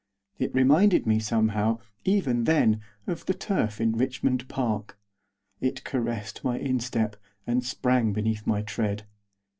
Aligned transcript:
It 0.39 0.55
reminded 0.55 1.05
me, 1.05 1.19
somehow, 1.19 1.77
even 2.05 2.45
then, 2.45 2.81
of 3.05 3.27
the 3.27 3.35
turf 3.35 3.79
in 3.79 3.91
Richmond 3.91 4.47
Park, 4.49 4.97
it 5.59 5.83
caressed 5.83 6.43
my 6.43 6.57
instep, 6.57 7.17
and 7.45 7.63
sprang 7.63 8.11
beneath 8.11 8.47
my 8.47 8.63
tread. 8.63 9.05